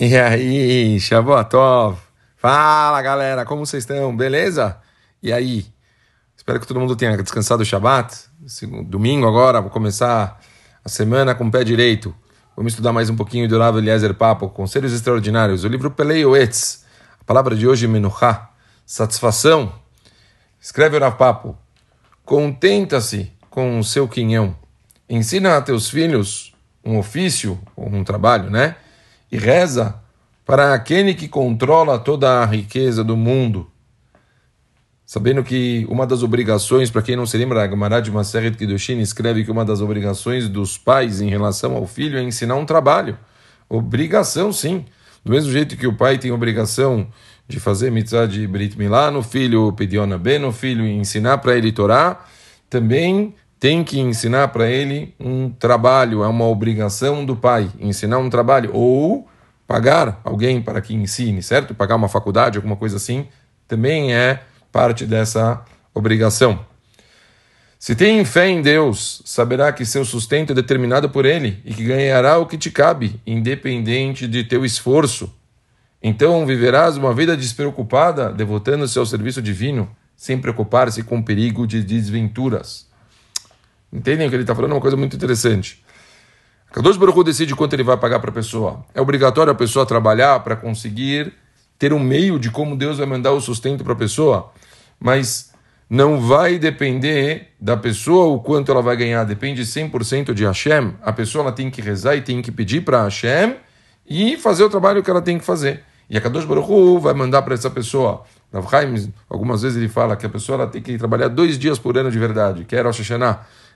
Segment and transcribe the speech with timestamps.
[0.00, 1.98] E aí, Shavuotov?
[2.36, 4.16] Fala galera, como vocês estão?
[4.16, 4.78] Beleza?
[5.20, 5.66] E aí?
[6.36, 8.16] Espero que todo mundo tenha descansado o Shabat.
[8.86, 10.40] Domingo agora, vou começar
[10.84, 12.14] a semana com o pé direito.
[12.56, 16.84] Vamos estudar mais um pouquinho do Rav Eliezer Papo, Conselhos Extraordinários, o livro Pelei Oetz.
[17.20, 18.50] A palavra de hoje, Menuchá,
[18.86, 19.72] satisfação.
[20.60, 21.58] Escreve o Papo.
[22.24, 24.56] Contenta-se com o seu quinhão.
[25.10, 26.54] Ensina a teus filhos
[26.84, 28.76] um ofício, ou um trabalho, né?
[29.30, 30.00] E reza
[30.44, 33.70] para aquele que controla toda a riqueza do mundo.
[35.04, 38.56] Sabendo que uma das obrigações, para quem não se lembra, a Gemara de Maseret
[39.00, 43.18] escreve que uma das obrigações dos pais em relação ao filho é ensinar um trabalho.
[43.68, 44.84] Obrigação, sim.
[45.24, 47.08] Do mesmo jeito que o pai tem obrigação
[47.46, 51.56] de fazer mitzvah de Brit Milá no filho, Pediona Ben no filho e ensinar para
[51.56, 52.24] ele Torá,
[52.68, 58.30] também tem que ensinar para ele um trabalho, é uma obrigação do pai ensinar um
[58.30, 59.28] trabalho ou
[59.66, 61.74] pagar alguém para que ensine, certo?
[61.74, 63.26] Pagar uma faculdade, alguma coisa assim,
[63.66, 64.42] também é
[64.72, 66.64] parte dessa obrigação.
[67.78, 71.84] Se tem fé em Deus, saberá que seu sustento é determinado por Ele e que
[71.84, 75.32] ganhará o que te cabe, independente de teu esforço.
[76.02, 82.87] Então viverás uma vida despreocupada, devotando-se ao serviço divino, sem preocupar-se com perigo de desventuras.
[83.92, 84.72] Entendem o que ele está falando?
[84.72, 85.82] É uma coisa muito interessante.
[86.72, 88.84] Kadosh Baruch decide quanto ele vai pagar para a pessoa.
[88.94, 91.32] É obrigatório a pessoa trabalhar para conseguir
[91.78, 94.52] ter um meio de como Deus vai mandar o sustento para a pessoa,
[95.00, 95.52] mas
[95.88, 100.94] não vai depender da pessoa o quanto ela vai ganhar, depende 100% de Hashem.
[101.00, 103.56] A pessoa ela tem que rezar e tem que pedir para Hashem
[104.06, 105.84] e fazer o trabalho que ela tem que fazer.
[106.10, 108.24] E a Kadosh Baruch vai mandar para essa pessoa.
[108.52, 111.78] Rav Haim, algumas vezes ele fala que a pessoa ela tem que trabalhar dois dias
[111.78, 113.02] por ano de verdade, que é Rosh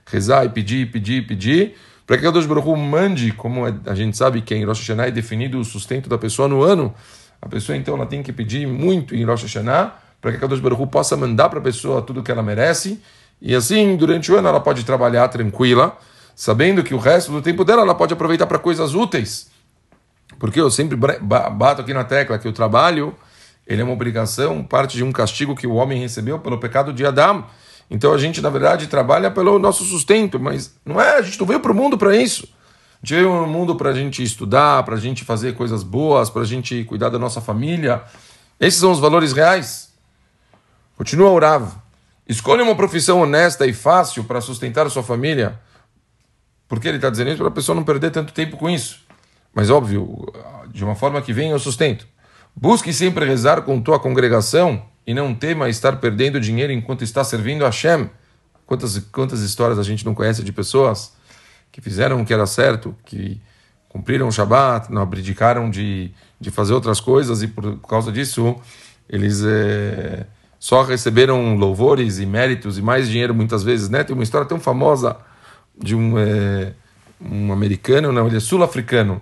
[0.05, 4.41] rezar e pedir, pedir, pedir, para que Deus Baruch mande, como é, a gente sabe
[4.41, 6.93] que em Rosh Hashanah é definido o sustento da pessoa no ano,
[7.41, 10.85] a pessoa então ela tem que pedir muito em Rosh Hashanah, para que Deus Baruch
[10.87, 13.01] possa mandar para a pessoa tudo o que ela merece,
[13.41, 15.97] e assim, durante o ano ela pode trabalhar tranquila,
[16.35, 19.51] sabendo que o resto do tempo dela ela pode aproveitar para coisas úteis.
[20.39, 23.15] Porque eu sempre bato aqui na tecla que o trabalho
[23.65, 27.05] ele é uma obrigação, parte de um castigo que o homem recebeu pelo pecado de
[27.05, 27.45] Adão.
[27.93, 31.45] Então a gente, na verdade, trabalha pelo nosso sustento, mas não é, a gente não
[31.45, 32.49] veio para o mundo para isso.
[32.95, 36.27] A gente veio no mundo para a gente estudar, para a gente fazer coisas boas,
[36.27, 38.01] para a gente cuidar da nossa família.
[38.59, 39.93] Esses são os valores reais.
[40.97, 41.83] Continua orava.
[42.27, 45.61] Escolha uma profissão honesta e fácil para sustentar a sua família.
[46.67, 49.01] Porque ele está dizendo isso para a pessoa não perder tanto tempo com isso.
[49.53, 50.33] Mas óbvio,
[50.69, 52.07] de uma forma que venha o sustento.
[52.55, 57.63] Busque sempre rezar com tua congregação e não tema estar perdendo dinheiro enquanto está servindo
[57.63, 58.09] a Hashem.
[58.65, 61.13] Quantas, quantas histórias a gente não conhece de pessoas
[61.71, 63.41] que fizeram o que era certo, que
[63.89, 68.55] cumpriram o Shabat, não abdicaram de, de fazer outras coisas e por causa disso
[69.09, 70.25] eles é,
[70.57, 73.89] só receberam louvores e méritos e mais dinheiro muitas vezes.
[73.89, 74.03] Né?
[74.03, 75.17] Tem uma história tão famosa
[75.77, 76.73] de um, é,
[77.19, 79.21] um americano, não, ele é sul-africano,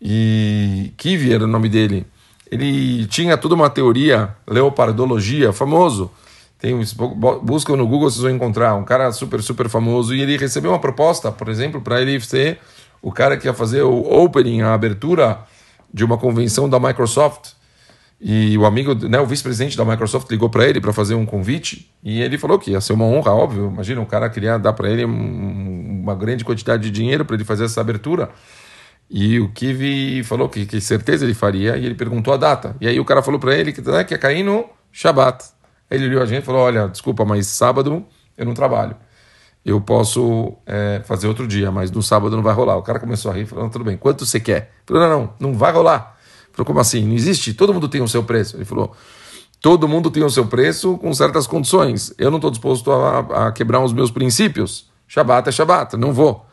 [0.00, 2.04] e Kivi era o nome dele
[2.52, 6.10] ele tinha toda uma teoria, leopardologia, famoso.
[6.58, 6.78] Tem,
[7.42, 8.74] buscam no Google, vocês vão encontrar.
[8.74, 10.14] Um cara super, super famoso.
[10.14, 12.58] E ele recebeu uma proposta, por exemplo, para ele ser
[13.00, 15.38] o cara que ia fazer o opening, a abertura
[15.92, 17.52] de uma convenção da Microsoft.
[18.20, 21.90] E o amigo, né, o vice-presidente da Microsoft ligou para ele para fazer um convite
[22.04, 23.70] e ele falou que ia ser uma honra, óbvio.
[23.72, 27.64] Imagina, o cara queria dar para ele uma grande quantidade de dinheiro para ele fazer
[27.64, 28.30] essa abertura.
[29.14, 32.74] E o Kivi falou que, que certeza ele faria, e ele perguntou a data.
[32.80, 35.44] E aí o cara falou para ele que, né, que ia cair no Shabat.
[35.90, 38.06] Ele olhou a gente e falou: Olha, desculpa, mas sábado
[38.38, 38.96] eu não trabalho.
[39.62, 42.78] Eu posso é, fazer outro dia, mas no sábado não vai rolar.
[42.78, 44.72] O cara começou a rir, falou: Tudo bem, quanto você quer?
[44.88, 46.16] Ele falou: Não, não, não vai rolar.
[46.46, 47.04] Ele falou: Como assim?
[47.04, 47.52] Não existe?
[47.52, 48.56] Todo mundo tem o seu preço.
[48.56, 48.96] Ele falou:
[49.60, 52.14] Todo mundo tem o seu preço com certas condições.
[52.16, 54.90] Eu não estou disposto a, a quebrar os meus princípios.
[55.06, 56.46] Shabat é Shabat, não vou.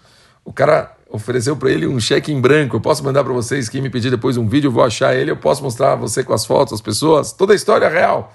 [0.43, 2.75] O cara ofereceu para ele um cheque em branco.
[2.75, 5.31] Eu posso mandar para vocês, quem me pedir depois um vídeo, eu vou achar ele,
[5.31, 8.33] eu posso mostrar você com as fotos, as pessoas, toda a história real.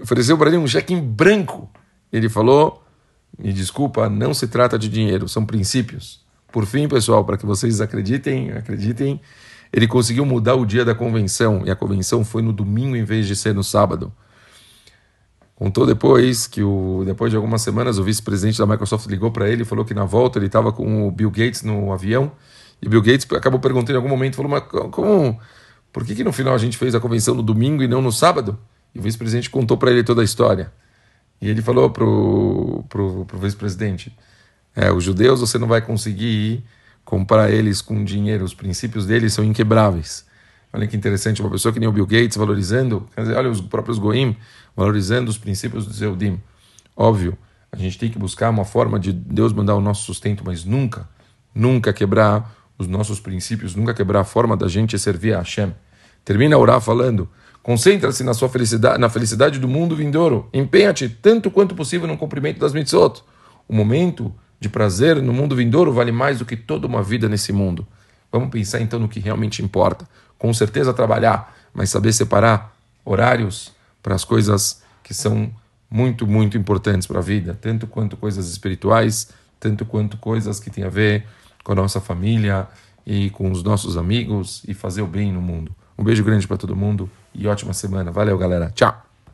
[0.00, 1.68] Ofereceu para ele um cheque em branco.
[2.12, 2.82] Ele falou:
[3.38, 6.24] "Me desculpa, não se trata de dinheiro, são princípios".
[6.52, 9.20] Por fim, pessoal, para que vocês acreditem, acreditem,
[9.72, 13.26] ele conseguiu mudar o dia da convenção e a convenção foi no domingo em vez
[13.26, 14.12] de ser no sábado.
[15.60, 19.60] Contou depois que, o, depois de algumas semanas, o vice-presidente da Microsoft ligou para ele
[19.60, 22.32] e falou que na volta ele estava com o Bill Gates no avião.
[22.80, 25.38] E o Bill Gates acabou perguntando em algum momento: falou, mas como,
[25.92, 28.10] por que, que no final a gente fez a convenção no domingo e não no
[28.10, 28.58] sábado?
[28.94, 30.72] E o vice-presidente contou para ele toda a história.
[31.42, 34.16] E ele falou para o vice-presidente:
[34.74, 36.64] é, os judeus você não vai conseguir
[37.04, 38.46] comprar eles com dinheiro.
[38.46, 40.24] Os princípios deles são inquebráveis.
[40.72, 43.60] Olha que interessante, uma pessoa que nem o Bill Gates valorizando, quer dizer, olha os
[43.60, 44.36] próprios Goim
[44.76, 46.40] valorizando os princípios do Zeudim.
[46.96, 47.36] Óbvio,
[47.72, 51.08] a gente tem que buscar uma forma de Deus mandar o nosso sustento, mas nunca,
[51.54, 55.74] nunca quebrar os nossos princípios, nunca quebrar a forma da gente servir a Hashem.
[56.24, 57.28] Termina a orar falando:
[57.62, 60.48] concentra-se na sua felicidade, na felicidade do mundo vindouro.
[60.52, 63.22] Empenha-te tanto quanto possível no cumprimento das mitzvot.
[63.68, 67.52] O momento de prazer no mundo vindouro vale mais do que toda uma vida nesse
[67.52, 67.86] mundo.
[68.32, 70.06] Vamos pensar então no que realmente importa.
[70.40, 73.72] Com certeza trabalhar, mas saber separar horários
[74.02, 75.52] para as coisas que são
[75.90, 79.28] muito, muito importantes para a vida, tanto quanto coisas espirituais,
[79.60, 81.26] tanto quanto coisas que têm a ver
[81.62, 82.66] com a nossa família
[83.06, 85.76] e com os nossos amigos e fazer o bem no mundo.
[85.98, 88.10] Um beijo grande para todo mundo e ótima semana.
[88.10, 88.70] Valeu, galera.
[88.74, 89.09] Tchau.